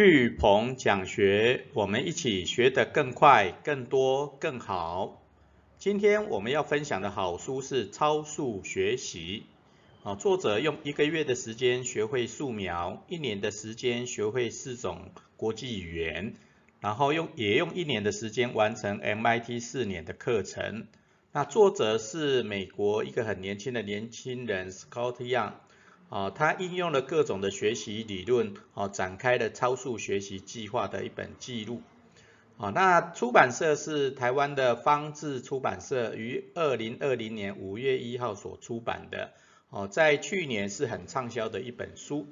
[0.00, 5.20] 巨鹏讲学，我们一起学得更快、更多、更好。
[5.76, 9.42] 今天我们要分享的好书是《超速学习》，
[10.08, 16.34] 啊，作者用一个月的时间学会素描，一年的时间学会四种国际语言，
[16.78, 20.86] 然后用也用一年的时间完成 MIT 四年的课程。
[21.32, 25.54] 那作者是美国一个很年轻的年轻人 Scott Young。
[26.08, 31.82] 啊，他应用了各种的学习理论，啊，展开了超速学习计划的一本记录。
[32.56, 39.32] 啊，那出版社是台湾的方志出版社，于二零二零年五月一号所出版的。
[39.70, 42.26] 哦，在去年是很畅销的一本书。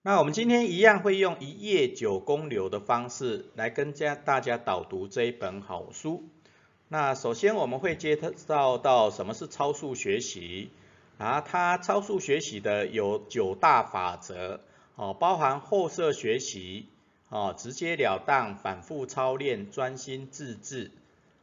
[0.00, 6.28] 那我们今天一样会用一页九公流的方式来跟家大家导读这一本好书。
[6.88, 10.70] 那首先我们会介绍到什么是超速学习。
[11.16, 14.60] 啊，他超速学习的有九大法则，
[14.96, 16.88] 哦，包含后设学习，
[17.28, 20.90] 哦，直截了当，反复操练，专心致志，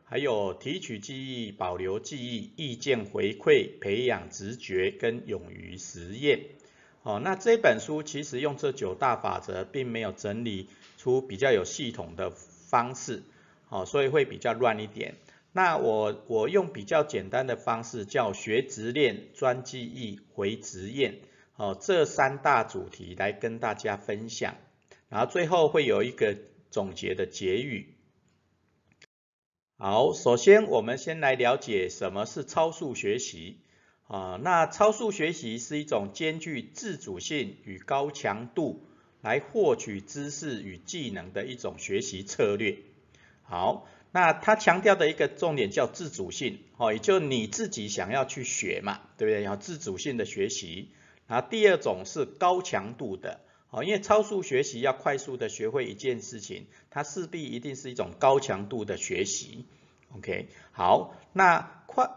[0.04, 6.42] 还有提取记忆，保留记忆，意见回馈，培养直觉跟勇于实验。
[7.04, 10.67] 哦，那这本书其实用这九大法则，并没有整理
[10.98, 13.23] 出比较有系统的方式，
[13.70, 15.16] 哦，所以会比较乱一点。
[15.54, 21.20] 那我我用比较简单的方式，叫学直练、专记忆、回直验，
[21.58, 24.56] 哦，这三大主题来跟大家分享，
[25.10, 26.38] 然后最后会有一个
[26.70, 27.94] 总结的结语。
[29.78, 33.58] 好，首先我们先来了解什么是超速学习
[34.08, 34.40] 啊？
[34.42, 38.86] 那超速学习是一种兼具自主性与高强度
[39.20, 42.78] 来获取知识与技能的一种学习策略。
[43.44, 43.86] 好。
[44.14, 49.44] 那他强调的一个重点叫自主性，哦，也就你自己想要去学嘛，对不对？
[49.44, 50.90] 要自主性的学习。
[51.28, 53.39] 然后第二种是高强度的，
[53.70, 59.66] 哦，因为超速学习要快速的学会一件事情，它势必一定是一种高强度的学习。
[60.17, 62.10] OK，好，那快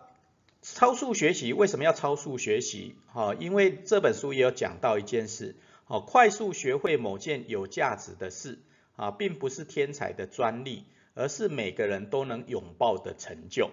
[0.62, 2.96] 超速学习为什么要超速学习？
[3.12, 5.54] 哦，因为这本书也有讲到一件事，
[5.86, 8.58] 哦，快速学会某件有价值的事，
[8.96, 10.82] 啊，并不是天才的专利。
[11.14, 13.70] 而是每个人都能拥抱的成就，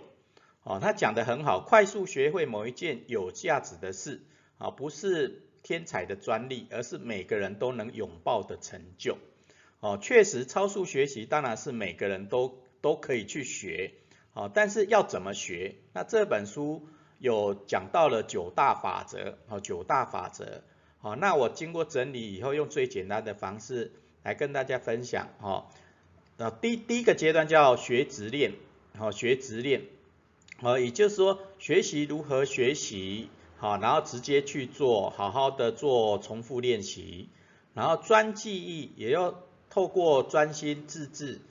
[0.63, 4.21] 哦，他讲的很好，快速学会某一件有价值的事，
[4.59, 9.17] 啊，不是天才的专利，而是每个人都能拥抱的成就，
[9.79, 13.93] 哦，确实超速学习当然是每个人都都可以去学，
[14.33, 15.77] 哦，但是要怎么学？
[15.93, 16.87] 那这本书
[17.17, 20.61] 有讲到了九大法则，哦，九大法则，
[20.99, 25.65] 好，那我经过整理以后，用最简单的方式来跟大家分享，哦。
[26.41, 28.53] 啊，第第一个阶段叫学直练，
[28.97, 29.83] 好学直练，
[30.59, 37.29] 好，也就是说学习如何学习，好，然后直接去做，好好的做重复练习，
[37.75, 41.41] 然后专记忆也要透过专心致志，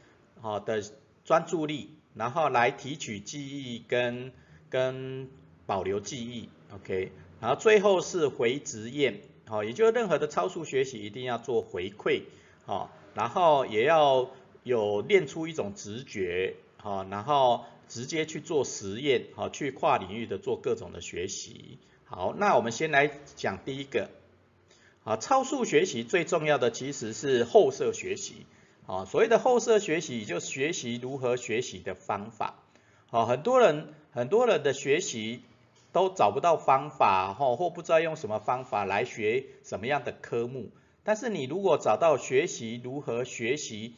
[0.41, 0.83] 好的
[1.25, 4.33] 专注力，然后来提取记忆跟
[4.71, 5.29] 跟
[5.67, 12.23] 保留记忆，OK，然后最后是回直验，好，也就是任何的超速学习一定要做回馈，
[12.67, 14.29] 好，然后也要。
[14.63, 21.79] 有练出一种直觉，好，然后直接去做实验，好，去跨领域的做各种的学习。
[22.05, 24.11] 好，那我们先来讲第一个，
[25.05, 28.45] 啊，超速学习最重要的其实是后设学习，
[28.87, 32.57] 啊，所谓的后设学习就学习如何学习的方法，
[33.07, 35.41] 好，很多人很多人的学习
[35.93, 40.69] 都找不到方法，哈，或不知道用什么方法来学什么样的科目，
[41.03, 43.95] 但是你如果找到学习如何学习。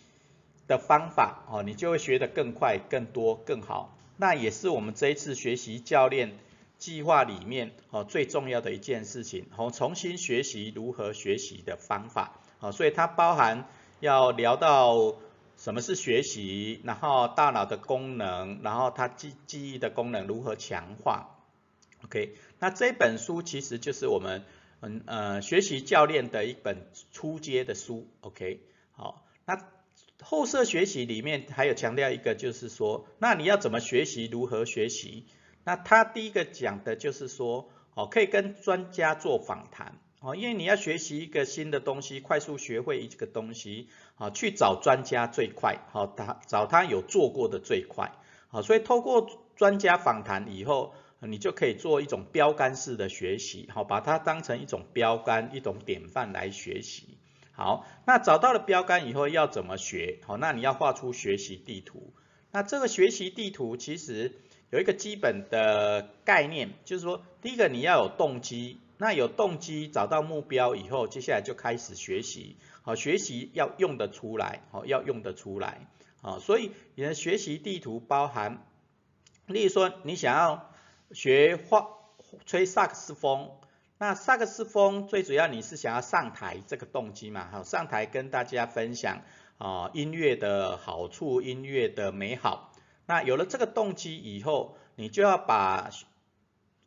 [0.73, 3.95] 的方法哦，你就会学得更快、更多、更好。
[4.17, 6.39] 那也是我们这一次学习教练
[6.79, 13.67] 计划里面哦最重要的一件事情，哦重新学习如何学习的方法哦，所以它包含
[14.01, 15.15] 要聊到
[15.57, 21.37] 什么是学习，然后大脑的功能，然后它记记忆的功能如何强化。
[22.05, 24.45] OK，那这本书其实就是我们
[24.81, 28.07] 嗯呃学习教练的一本初阶的书。
[28.21, 28.61] OK，
[28.93, 29.72] 好，那。
[30.23, 35.27] 后设学习里面还有强调一个，就是说，那你要怎么学习，如何学习？
[35.65, 48.13] 那他第一个讲的就是说，哦，可以跟专家做访谈，哦，因为你要学习一个新的东西，快速学会一个东西，啊，去找专家最快，好，他找他有做过的最快，
[48.49, 57.19] 好，所以透过专家访谈以后，你就可以做一种标杆式的学习，好，把它当成一种标杆、一种典范来学习。
[57.63, 60.19] 好，那找到了标杆以后要怎么学？
[60.27, 62.13] 好，那你要画出学习地图。
[62.51, 72.57] 那这个学习地图其实有一个基本的概念，就是说，第一个你要有动机，那有动机，找到目标以后，接下来就开始学习。
[72.83, 75.87] 好，学习要用得出来，好，要用得出来。
[76.21, 78.67] 好，所以你的学习地图包含，
[79.47, 80.69] 例如说你想要
[81.13, 81.87] 学画
[82.45, 83.53] 吹萨克斯风，
[84.03, 87.47] 那萨克斯风最主要你是想要上台这个动机嘛？
[87.53, 89.23] 好，上台跟大家分享
[89.59, 92.73] 啊音乐的好处，音乐的美好。
[93.07, 95.89] 那有了这个动机以后，你就要把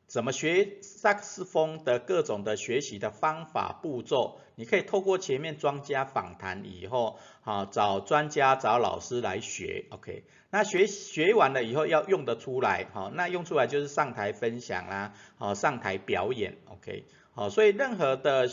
[0.08, 10.24] 怎么学萨克斯风的各种的学习的方法步骤，你可以透过前面专家访谈以后，好找专家找老师来学，OK？
[10.52, 17.06] 那学学完了以后要用得出来，好，那用出来就是上台分享啦，好上台表演，OK？
[17.34, 18.50] 好，所以任何的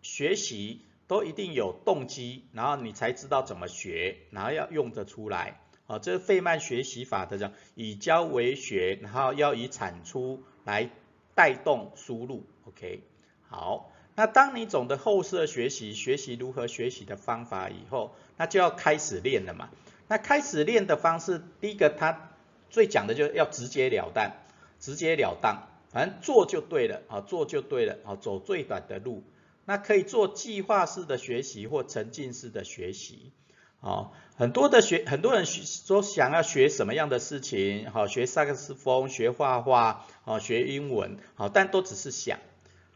[0.00, 10.42] 学习都一定有动机，然后你才知道怎么学，然后要用得出来，好，这是费曼学习法的讲，以教为学，然后要以产出。
[10.66, 10.90] 来
[11.34, 13.00] 带动输入，OK，
[13.48, 19.70] 好，那当你懂得后设学习，学习如何学习的方法以后，那就要开始练了嘛。
[20.08, 22.30] 那开始练的方式，第一个他
[22.68, 24.32] 最讲的就是要直截了当，
[24.80, 29.22] 直截了当，反正做就对了，啊，做就对了，啊，走最短的路。
[29.64, 33.32] 那可以做计划式的学习或沉浸式的学习。
[33.86, 42.40] 哦，很多的学，很多人说想要学什么样的事情，好，学萨克斯风，学画画，哦，学英文，好，但都只是想，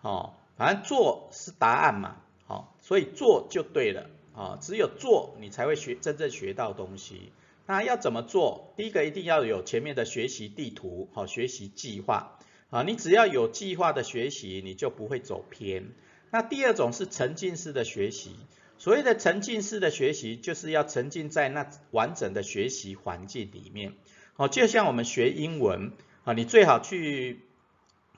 [0.03, 7.31] 哦，反正做是答案嘛，好，所以做就对了，啊，只有做你才会学真正学到东西。
[7.67, 8.73] 那要怎么做？
[8.77, 12.37] 第一个一定要有前面的学习地图，好，学习计划，
[12.71, 15.93] 啊，你只要有计划的学习，你就不会走偏。
[16.33, 18.35] 那第二种是沉浸式的学习。
[18.81, 23.93] 所谓的沉浸式的学习，就是要沉浸在那完整的学习环境里面。
[24.37, 25.93] 哦，就像我们学英文，
[26.25, 27.43] 啊，你最好去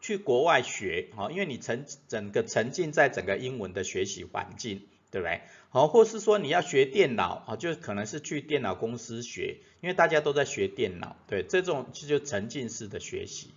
[0.00, 5.40] 去国外学，哦，因为你沉整个沉浸在整个英文的学习环境，对不对？
[5.70, 13.48] 好，或是说你要学电脑，啊，就可能是去电脑公司学，因为大家都在学电脑，对，这种就就沉浸式的学习。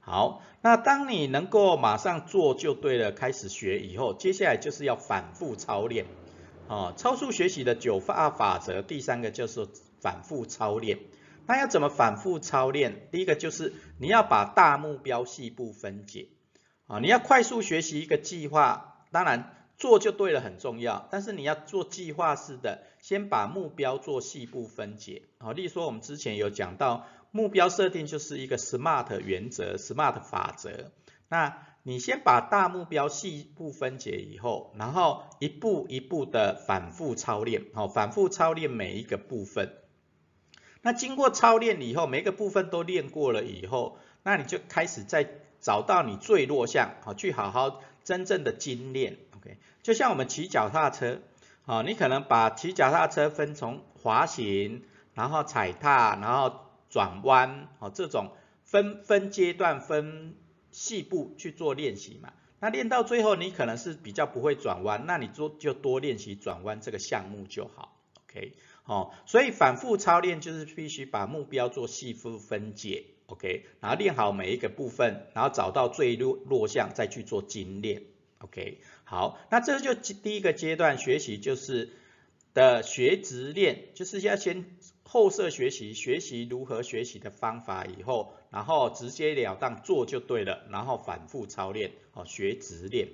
[0.00, 6.06] 好，那当你能够马上做就对了，开始学以后，接下来就是要反复操练。
[6.68, 9.66] 哦，超速学习的九法法则，第三个就是
[10.00, 10.98] 反复操练。
[11.46, 13.08] 那要怎么反复操练？
[13.10, 16.28] 第一个就是你要把大目标细部分解。
[16.86, 21.08] 啊，你要快速学习一个计划，当然做就对了，很重要。
[21.10, 25.22] 但是你要做计划式的，先把目标做细部分解。
[25.38, 30.92] 好，例如说我们之前有讲到，目标设定就是一个 SMART 原则，SMART 法则。
[31.28, 39.72] 那你先把大目标细部分解以后，然后一步一步的反复操练，好，反复操练每一个部分。
[40.82, 45.28] 那经过操练以后，每一个部分都练过了以后，那你就开始在
[45.60, 49.16] 找到你最弱项，好，去好好真正的精练。
[49.36, 51.20] OK，就像我们骑脚踏车，
[51.64, 54.82] 好，你可能把骑脚踏车分从滑行，
[55.14, 56.54] 然后踩踏，然后
[56.90, 58.32] 转弯，好，这种
[58.62, 60.34] 分分阶段分。
[60.78, 68.52] 细部去做练习嘛，那练到最后你可能是比较不会转弯，那你做就多练习转弯这个项目就好，OK，
[68.84, 78.04] 好，所以反复操练就是必须把目标做细部分解，OK，然后练好每一个部分，然后找到最弱弱项再去做精练
[78.38, 81.90] ，OK，好，那这就第一个阶段学习就是
[82.54, 84.64] 的学直练，就是要先。
[85.10, 93.08] 后设学习，学习如何学习的方法以后，然后直截了当做就对了，然后反复操练，哦，学直练。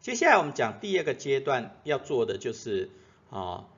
[0.00, 2.90] 接下来我们讲第二个阶段要做的就是
[3.30, 3.68] 啊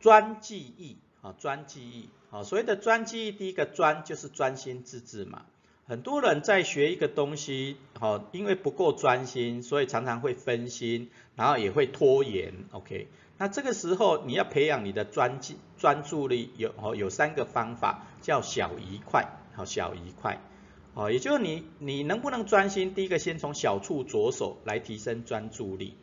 [0.00, 5.46] 专记忆，啊专记忆，啊所谓的专记忆，第一个专就是专心致志嘛。
[5.86, 13.08] 很多人在学一个东西，好，因为不够专心，所以常常会分心，然后也会拖延，OK。
[13.36, 20.38] 那这个时候你要培养你的专注专注力，有哦有三个方法，叫小一块，好小一块，
[20.94, 25.96] 哦也就是你你能不能专心，第一个先从小处着手来提升专注力，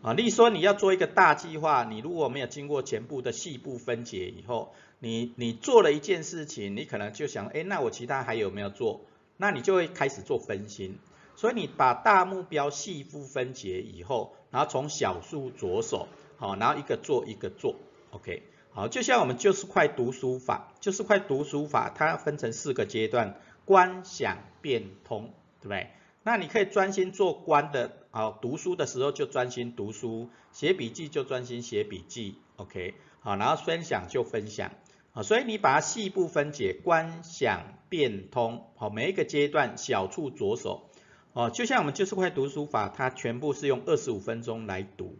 [0.00, 9.02] 啊，例如说你要做一个大计划，你如果没有经过全部的细部分解以后，你你做了一件事情，你可能就想，哎，那我其他还有没有做？
[9.36, 10.98] 那你就会开始做分心，
[11.36, 16.08] 所以你把大目标细部分解以后，然后从小处着手。
[16.38, 17.74] 好，然后一个做一个做
[18.12, 25.90] ，OK，好，就像我们就是块读书法，就是块读书法，它分成四个阶段，观想变通，对不对？
[26.22, 34.70] 那你可以专心做观的，好，读书的时候就专心读书，写笔记就专心写笔记，OK，好，然后分享就分享，
[35.10, 40.88] 好，所以你把它细部分解，观想变通，好，每一个阶段小处着手，
[41.32, 45.16] 哦，就像我们就是快读书法，它全部是用二十五分钟来读。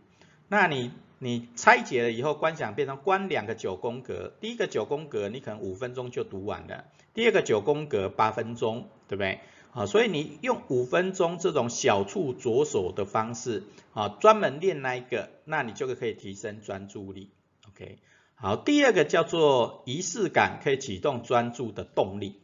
[0.51, 9.41] 那你你拆解了以后，观想变成观两个九宫格，第一个九宫格你可能五分钟就读完了，第二个九宫格八分钟，对不对？
[9.73, 17.31] 啊，所以你用五分钟这种小处着手的方式，啊，专门练那一个，那你就可以提升专注力。
[17.69, 17.99] OK，
[18.35, 22.41] 好，第二个叫做仪式感，可以启动专注的动力。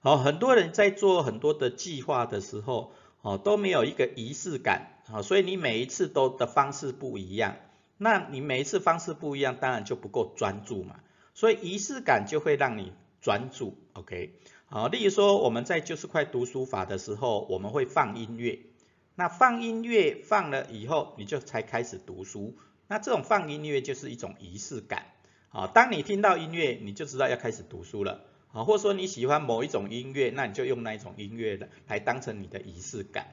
[0.00, 2.92] 好，很多人在做很多的计划的时候，
[3.22, 7.56] 哦，都没有一个仪式感，啊，所以你每一次都的方式不一样，
[7.98, 11.00] 那你每一次方式不一样，当然就不够专注嘛。
[11.34, 14.34] 所以仪式感就会让你专注，OK。
[14.66, 18.60] 好，例如说我们在就是快读书法的时候，我们会放音乐，
[19.16, 22.56] 那放音乐放了以后，你就才开始读书。
[22.86, 25.06] 那这种放音乐就是一种仪式感，
[25.48, 28.24] 好，当你听到音乐，你就知道要开始读书了。
[28.52, 33.26] 啊，或者说你喜欢某一种音乐，那你就用那一种音乐的来当成你的仪式感。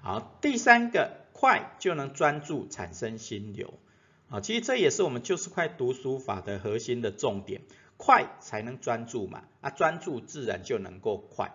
[0.00, 3.74] 好，第三个快就能专注产生心流。
[4.30, 7.60] 啊，其实这也是我们就是快读书法的核心的重点，
[7.96, 11.52] 快才能专注嘛，啊，专注自然就能够快。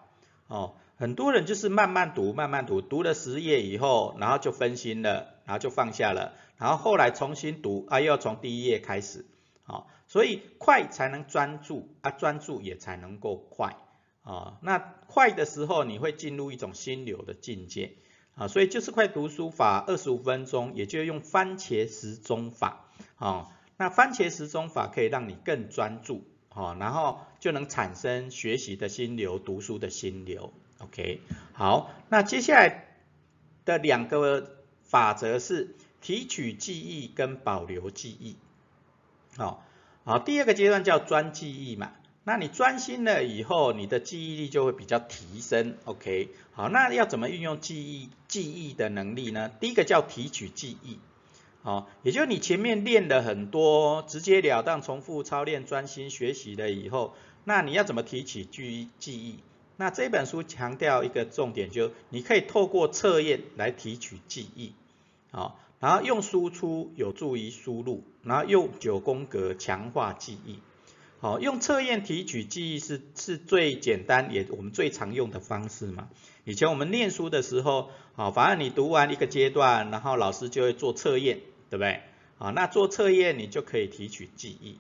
[0.48, 9.26] 哦，很多人就是慢慢读，慢慢读，读了十页以后，然后就分心了，然后就放下了，然后后来重新读，啊，又要从第一页开始。
[9.64, 13.78] 好，所以快才能专注啊，专注也才能够快
[14.24, 14.58] 啊。
[14.62, 17.94] 那快的时候，你会进入一种心流的境界
[18.34, 18.48] 啊。
[18.48, 22.88] 所以就是快读书法二十五分钟，也就用番茄时钟法
[23.18, 23.48] 啊。
[23.78, 30.52] 那番茄时钟法可以让你更专注啊，然后就能产生学习的心流、读书的心流。
[30.80, 31.22] OK，
[31.54, 32.98] 好，那接下来
[33.64, 38.38] 的两个法则是提取记忆跟保留记忆。
[39.38, 39.64] 好，
[40.10, 41.92] 好，第二个阶段叫专记忆嘛，
[42.24, 49.52] 那你专心了以后，你的记忆力就会比较提升，OK，好，那要怎么运用记忆记忆的能力呢？
[49.60, 50.98] 第一个叫提取记忆，
[51.62, 57.14] 好，也就是你前面练了很多，直截了当重复操练，专心学习了以后，
[57.44, 59.38] 那你要怎么提取记记忆？
[59.78, 64.74] 那这本书强调一个重点，就你可以透过测验来提取记忆，
[65.30, 65.60] 好。
[65.80, 70.60] 然后用输出有助于输入，然后用九宫格强化记忆。
[71.22, 76.10] 好，用测验提取记忆是是最简单也我们最常用的方式嘛。
[76.44, 82.02] 以前我们念书的时候，好，反正你读完一个阶段，然后老师就会做测验，对不对？
[82.38, 84.78] 好，那做测验你就可以提取记忆。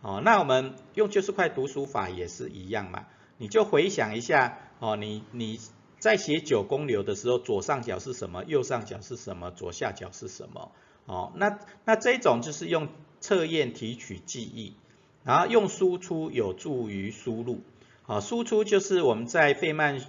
[0.00, 3.06] 好，那我们用就是快读书法也是一样嘛，
[3.38, 5.58] 你就回想一下，哦，你你。
[6.02, 8.42] 在写九宫流的时候，左上角是什么？
[8.42, 9.52] 右上角是什么？
[9.52, 10.72] 左下角是什么？
[11.06, 12.88] 哦，那那这种就是用
[13.20, 14.74] 测验提取记忆，
[15.22, 17.60] 然后用输出有助于输入。
[18.02, 20.04] 好，输出就是我们在费曼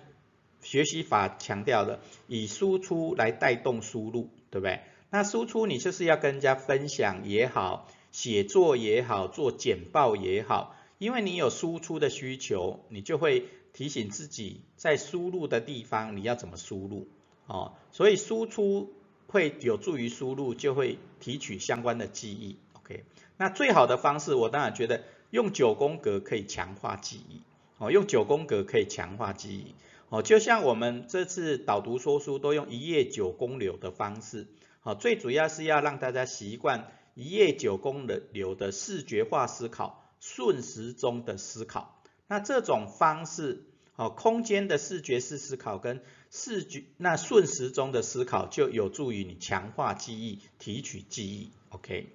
[0.63, 4.79] 学习法强调的，以输出来带动输入，对不对？
[5.11, 13.45] 那输出你就是要跟人家分享也好，写作也好，做简报也好，因为你有输出的需求，你就会。
[13.73, 17.07] 提醒自己在输入的地方你要怎么输入
[17.47, 18.93] 哦，所以输出
[19.27, 22.57] 会有助于输入，就会提取相关的记忆。
[22.73, 23.03] OK，
[23.35, 27.41] 那最好的方式，我当然觉得用九宫格可以强化记忆
[27.79, 29.73] 哦，用九宫格可以强化记忆
[30.09, 34.47] 哦，就像我们这次导读说书都用一页九宫流的方式，
[34.81, 41.99] 好，最主要是要让大家习惯一页九宫的流的视觉化思考，顺时钟的思考。
[42.33, 43.63] 那这种方式，
[43.95, 51.51] 哦，空间的视觉式思考跟视觉那瞬时钟的思考，就有助于你强化记忆、提取记忆。
[51.69, 52.09] OK，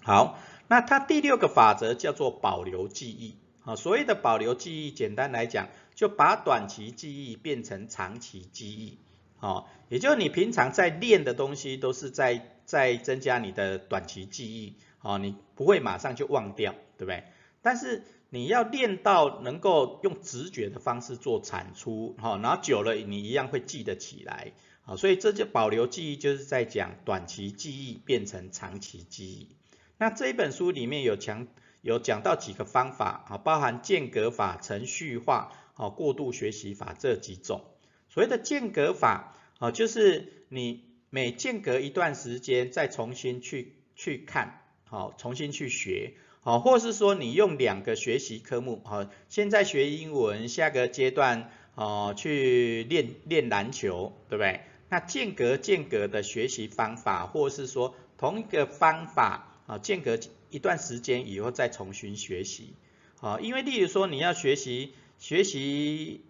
[0.00, 3.36] 好，那它第六个法则叫做保留记忆。
[3.66, 8.96] 啊，所谓的保留记忆，简单来讲，就把短期记忆变成长期记忆。
[9.40, 14.76] 哦，也就是你平常在练的东西，都是在在增加你的短期记忆。
[15.02, 17.24] 哦，你不会马上就忘掉，对不对？
[17.60, 29.54] 但是你要练到能够用直觉的方式做产出，哈，然后久了你一样会记得起来，好，所以这就保留记忆就是在讲短期记忆变成长期记忆。
[29.98, 31.46] 那这一本书里面有强
[31.80, 37.62] 有讲到几个方法，啊，包含间隔法、程序化、啊过度学习法这几种。
[38.08, 46.14] 所谓的间隔法，啊，就是你每间隔一段时间再重新去去看，好，重新去学。
[46.44, 54.60] 好，或是说你用两个学习科目，好，现在学英文，下个阶段哦去练练篮球，对不对？
[54.90, 60.18] 那间隔间隔的学习方法，或是说同一个方法啊，间隔
[60.50, 62.74] 一段时间以后再重新学习，
[63.18, 66.20] 好，因为例如说你要学习学习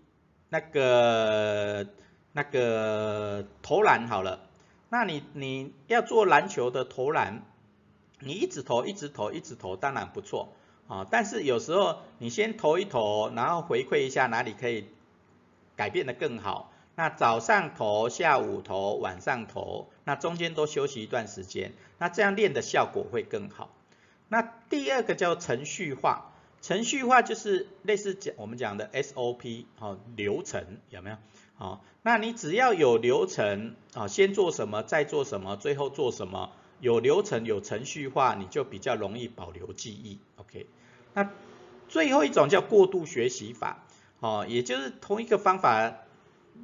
[0.49, 1.88] 那个
[2.33, 4.49] 那个投篮好了，
[4.90, 7.42] 那你你要做篮球的投篮，
[8.25, 10.49] 你一直投一直投一直投，当然不错
[10.88, 11.07] 啊。
[11.11, 14.87] 但是有时候你先投一投，然后回馈一下哪里可以
[15.76, 16.73] 改变的更好。
[16.97, 23.71] 那早上投，下午投，晚上投，那中间都休息一段时间，那这样练的效果会更好。
[24.28, 31.16] 那第二个叫程序化，程序化就是类似讲我们讲的 SOP 哦流程有没有？
[31.59, 40.19] 哦，那你只要有流程啊，先做什么，再做什么，最后做什么，有流程有程序化，你就比较容易保留记忆。
[40.37, 40.66] OK，
[41.14, 41.31] 那
[41.88, 43.85] 最后一种叫过度学习法，
[44.21, 45.99] 哦，也就是同一个方法。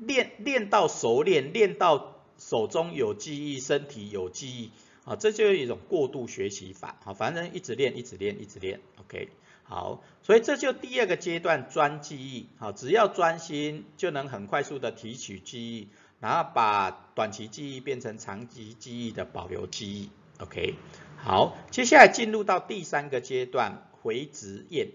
[0.06, 4.70] 练练到熟练，练到手中有记忆，身体有记忆，
[5.04, 9.28] 啊，这就是一种过度学习法，啊，反正一直练，一直练，一直练，OK，
[9.64, 15.88] 好，所以这就第二个阶段专记忆，好，只要专心就能很快速的提取记忆，
[16.20, 20.74] 然后把短期记忆变成长期记忆的保留记忆，OK，
[21.16, 24.90] 好，接下来进入到第三个阶段回执验，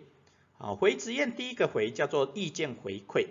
[0.58, 3.28] 好，回执验第一个回叫做意见回馈，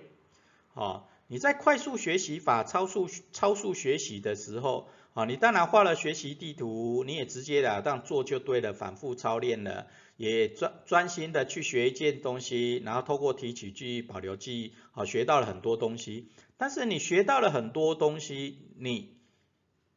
[0.75, 1.09] 好。
[1.27, 16.29] 你在快速学习法超速超速学习的时候，啊，你当然画了学习地图，你也直接的这样做就对了，反复操练了，也专专心的去学一件东西，然后透过提取记忆、保留记忆，好，学到了很多东西。
[16.57, 19.17] 但是你学到了很多东西，你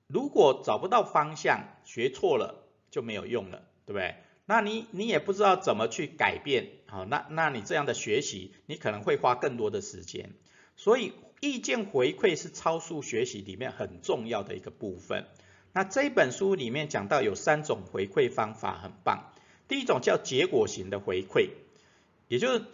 [0.07, 4.15] 如果找不到方向，学错了就没有用了，对不对？
[4.45, 10.31] 那你你也不知道怎么去改变，好，那那你这样的学习，你可能会花更多的时间。
[10.77, 15.25] 所以意见回馈是超速学习里面很重要的一个部分。
[15.74, 19.31] 那这本书里面讲到有三种回馈方法，很棒。
[19.67, 21.50] 第一种叫结果型的回馈，
[22.27, 22.65] 也就是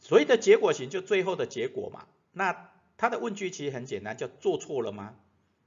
[0.00, 2.06] 所谓的结果型，就最后的结果嘛。
[2.32, 5.14] 那它的问句其实很简单，叫做错了吗？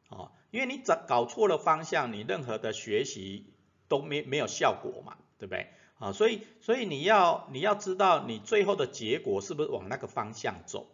[0.10, 3.46] 哦，因为你找搞错了方向，你任何的学习
[3.88, 5.68] 都没没有效果嘛，对不对？
[6.00, 10.88] 啊，所以所以你要你要知道你最后的结果是不是往那个方向走。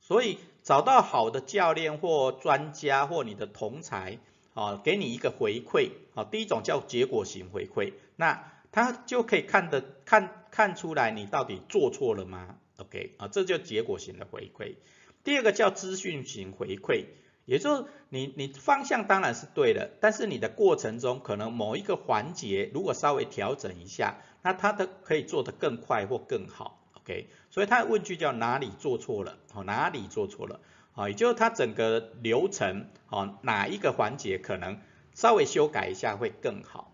[0.00, 4.18] 所以找到好的教练或专家或你的同才
[4.52, 6.24] 啊，给你一个回馈啊。
[6.24, 14.74] 第一种叫结果型回馈，那他就可以看得看看出来你到底做错了吗？OK 啊，这就结果型的回馈。
[15.22, 17.04] 第二个叫资讯型回馈，
[17.44, 26.84] 也就是你你方向当然是对的，但是你的过程中可能某一个环节如果稍微调整一下，那它的可以做得更快或更好。
[26.94, 29.38] OK，所以他的问句叫哪里做错了？
[29.54, 30.60] 哦，哪里做错了？
[30.94, 34.80] 啊，也就是他整个流程，哦，哪一个环节可能
[35.14, 36.90] 稍微修改一下会更好。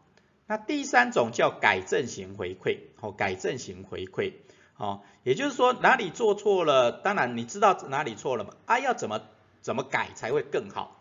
[0.51, 4.33] 那第三种叫改正型回馈，哦，改正型回馈，
[4.77, 9.21] 哦，也就是说哪里做错了，当然你知道哪里错了嘛，啊，要怎么
[9.61, 10.97] 怎么改才会更好？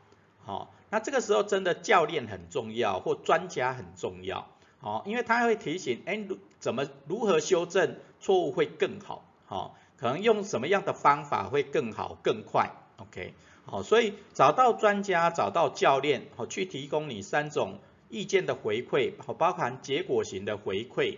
[0.46, 4.48] 好，那这个时候真的教练很重要，或专家很重要，
[4.82, 6.28] 好，因为他会提醒，哎，
[6.60, 7.98] 怎么如何修正？
[8.22, 13.34] 错误会更好，好，可能用什么样的方法会更好更快，OK，
[13.66, 17.80] 好，所以找到专家，找到教练，好，去提供你三种
[18.10, 21.18] 意见的回馈，好，包含结果型的回馈、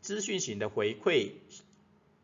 [0.00, 1.30] 资讯型的回馈、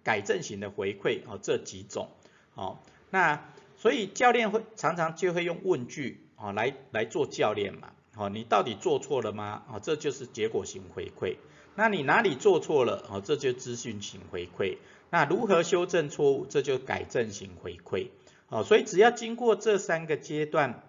[0.03, 2.09] 改正型的回馈，哦，这几种，
[2.55, 9.63] 好，那所以教练会常常就会用问句，哦，来来做教练嘛，好，你到底做错了吗？
[9.71, 11.37] 啊，这就是结果型回馈。
[11.77, 13.07] 那你哪里做错了？
[13.09, 14.79] 哦，这就资讯型回馈。
[15.11, 16.45] 那如何修正错误？
[16.45, 18.09] 这就改正型回馈。
[18.49, 20.83] 哦，所以只要经过这三个阶段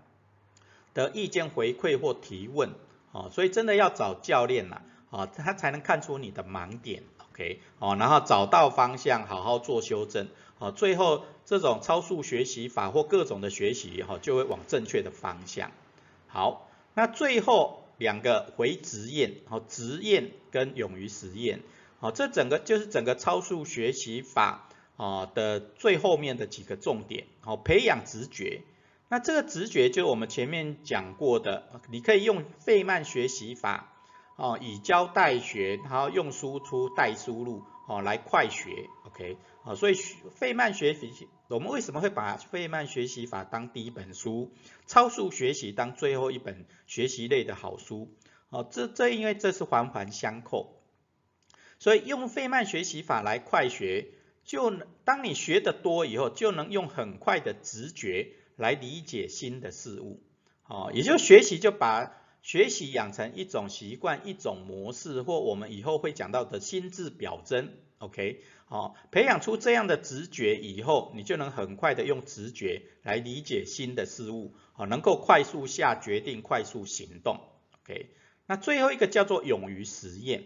[0.96, 2.72] 的意见回馈或提问，
[3.12, 15.72] 哦，所以真的要找教练啦，哦，他才能看出你的盲点，OK，哦，然后找到方向，好好做修正，哦，最后这种超速学习法或各种的学习，哈，就会往正确的方向。
[16.28, 17.78] 好，那最后。
[18.00, 21.60] 两个回执验，好，执验跟勇于实验，
[22.00, 28.62] 好，这整个就是整个超速学习法啊的最后面的几个重点，好，培养直觉，
[29.10, 33.92] 那这个直觉就是我们前面讲过的，你可以用费曼学习法，
[34.36, 38.70] 哦，以教代学，然后用输出代输入，哦，来快学
[39.08, 39.96] ，OK，好，所以
[40.36, 41.28] 费曼学习。
[41.48, 44.54] 我们为什么会把费曼学习法当第一本书，
[44.86, 48.14] 超速学习当最后一本学习类的好书？
[48.50, 50.84] 哦，这这因为这是环环相扣，
[51.80, 54.10] 所以用费曼学习法来快学，
[54.44, 54.72] 就
[55.04, 60.22] 当你学的多以后，就能用很快的直觉来理解新的事物。
[60.68, 67.70] 哦，也就学习就把学习养成一种习惯、一种模式，或我们以后会讲到的心智表征。
[67.98, 77.42] OK，好，培养出这样的直觉以后，你就能很快的用直觉来理解新的事物，好，能够快速下决定，快速行动。
[77.84, 78.12] OK，
[78.46, 80.44] 那最后一个叫做勇于实验。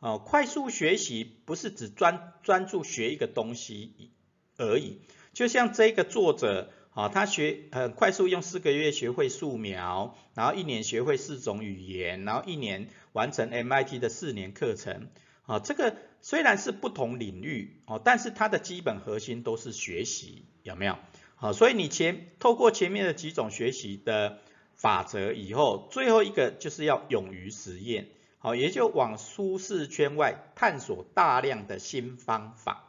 [0.00, 4.12] 哦，快速学习不是只专专注学一个东西
[4.56, 5.00] 而已，
[5.32, 15.06] 就像这个作者，啊，他学很快速用四个月学会素描，然后一年学会四种语言，然后一年完成 MIT 的四年课程，
[15.46, 20.98] 啊，这个虽然是不同领域，哦，但是它的基本核心都是学习，有没有？
[21.36, 24.40] 好，所以你前透过前面的几种学习的
[24.74, 28.08] 法则以后，最后一个就是要勇于实验。
[28.40, 32.87] 好，也就往舒适圈外探索大量的新方法，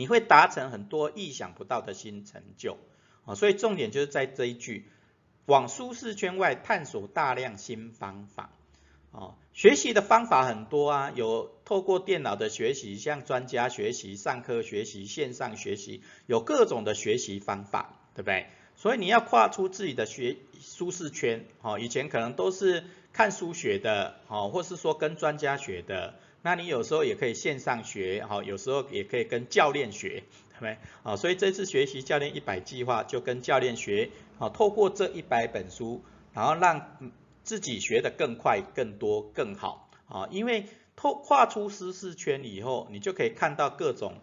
[0.00, 2.78] 你会达成很多意想不到的新成就。
[3.26, 4.88] 啊，所以重点就是在这一句，
[5.44, 8.50] 往舒适圈外探索大量新方法。
[9.10, 18.46] 哦，学习的方法很多啊，有透过电脑的学习，像专家学习、上课学习、线上学习，有各种的学习方法，对不对？
[18.76, 21.44] 所以你要跨出自己的学舒适圈。
[21.60, 22.84] 哦，以前可能都是。
[23.12, 30.78] 看书学的，好，或是说跟专家学的，那你有时候也可以线上学，好，有时候也可以跟教练学，对不对？
[31.02, 36.98] 好，所以这次学习教练一百计划就跟教练学，好，透过这一百本书，然后让
[37.42, 44.14] 自己学得更快、更多、更好，啊，因为透跨出舒适圈以后，你就可以看到各种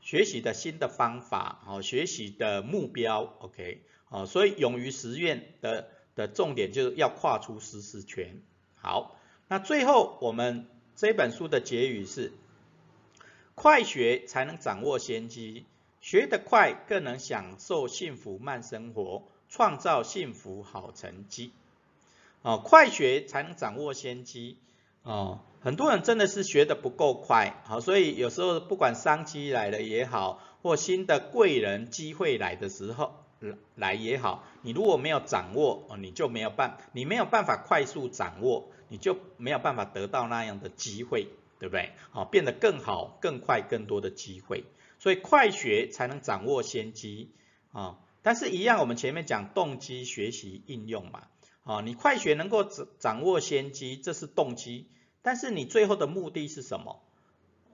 [0.00, 5.88] 学习的新的方法，好，学习的目标，OK，好，所以勇于实验的。
[6.14, 8.42] 的重点就是要跨出舒适圈。
[8.74, 9.16] 好，
[9.48, 10.66] 那最后我们
[11.02, 12.30] 这本书的结语是：
[13.56, 15.64] 快学才能掌握先机，
[16.00, 21.50] 学得快更能享受幸福慢生活，创造幸福好成绩。
[22.42, 24.58] 哦，快学才能掌握先机。
[25.02, 33.21] 哦，很多人真的是学得不够快，好，所以有时候不管商机来了也好，或新的贵人机会来的时候。
[33.74, 41.28] 来也好，你如果没有掌握哦，你就没有办，你没有办法快速掌握，你就没有办法得到那样的机会，
[41.58, 41.92] 对不对？
[42.10, 44.64] 好，变得更好、更快、更多的机会，
[44.98, 47.30] 所以快学才能掌握先机
[47.72, 47.98] 啊。
[48.22, 51.24] 但是，一样我们前面讲动机、学习、应用嘛，
[51.64, 54.86] 啊，你快学能够掌掌握先机，这是动机，
[55.22, 57.02] 但是你最后的目的是什么？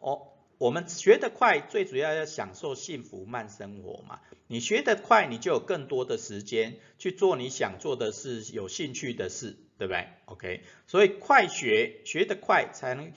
[0.01, 0.29] 哦。
[0.59, 4.21] 我们学得快，最主要要享受幸福慢生活嘛。
[4.49, 13.13] 你学得快，你就有更多的时间去做你想做的事、有兴趣的事，对不对？OK，所以快学，学得快才能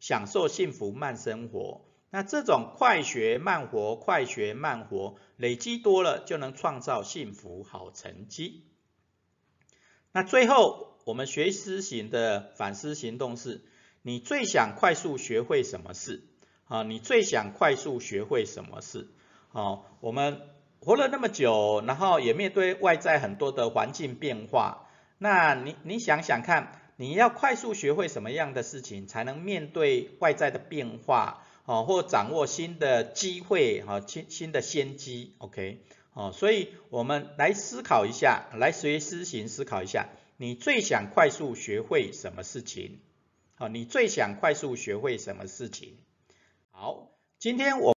[0.00, 1.82] 享受幸福慢生活。
[2.10, 8.64] 那这种快学慢活、快学慢活，累积多了就能创造幸福好成绩。
[10.10, 13.62] 那最后，我们学思行的反思行动是：
[14.02, 16.24] 你最想快速学会什么事？
[16.68, 19.08] 啊，你最想快速学会什么事？
[19.50, 20.40] 哦，我们
[20.80, 35.82] 活了那么久，然后也面对外在很多的环境变化，那你你想想看，你要快速学会什么样的事情，才能面对外在的变化，哦，或掌握新的机会，哈，新新的先机，OK，
[36.14, 42.98] 哦，所以我们来思考一下，来随思行思考一下，你最想快速学会什么事情？
[43.56, 45.98] 好，你最想快速学会什么事情？
[46.74, 47.90] 好，今天我。